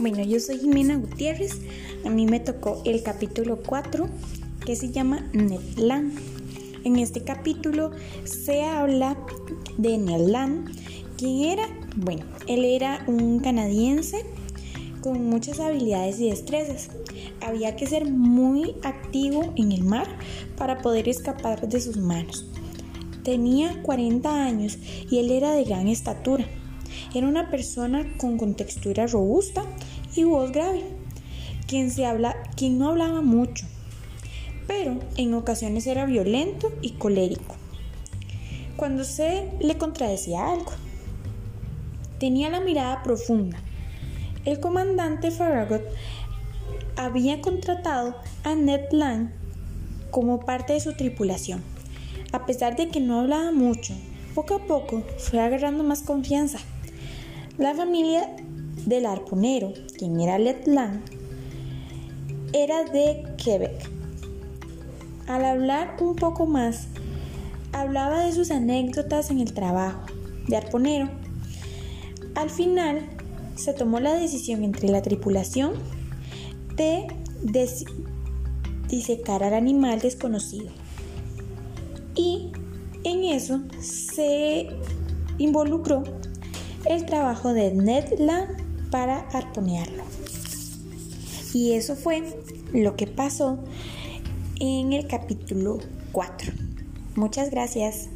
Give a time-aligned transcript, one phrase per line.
[0.00, 1.58] Bueno, yo soy Jimena Gutiérrez.
[2.06, 4.08] A mí me tocó el capítulo 4
[4.64, 6.18] que se llama Netland.
[6.84, 7.90] En este capítulo
[8.24, 9.18] se habla
[9.76, 10.74] de Netland.
[11.18, 11.68] ¿Quién era?
[11.96, 14.24] Bueno, él era un canadiense
[15.02, 16.88] con muchas habilidades y destrezas.
[17.42, 20.08] Había que ser muy activo en el mar
[20.56, 22.50] para poder escapar de sus manos.
[23.22, 24.78] Tenía 40 años
[25.10, 26.46] y él era de gran estatura.
[27.14, 29.62] Era una persona con contextura robusta
[30.14, 30.82] y voz grave,
[31.66, 33.66] quien, se habla, quien no hablaba mucho,
[34.66, 37.56] pero en ocasiones era violento y colérico.
[38.76, 40.72] Cuando se le contradecía algo,
[42.18, 43.58] tenía la mirada profunda.
[44.44, 45.82] El comandante Farragut
[46.96, 49.32] había contratado a Ned Land
[50.10, 51.62] como parte de su tripulación.
[52.32, 53.94] A pesar de que no hablaba mucho,
[54.34, 56.58] poco a poco fue agarrando más confianza.
[57.58, 58.30] La familia
[58.86, 61.02] del arponero, quien era Letland,
[62.52, 63.88] era de Quebec.
[65.26, 66.88] Al hablar un poco más,
[67.72, 70.06] hablaba de sus anécdotas en el trabajo
[70.48, 71.08] de arponero.
[72.34, 73.08] Al final,
[73.54, 75.74] se tomó la decisión entre la tripulación
[76.76, 77.06] de
[78.88, 80.70] disecar al animal desconocido.
[82.14, 82.50] Y
[83.04, 84.68] en eso se
[85.38, 86.02] involucró
[86.86, 90.04] el trabajo de Ned Land para arponearlo.
[91.52, 92.22] Y eso fue
[92.72, 93.58] lo que pasó
[94.60, 95.78] en el capítulo
[96.12, 96.52] 4.
[97.16, 98.08] Muchas gracias.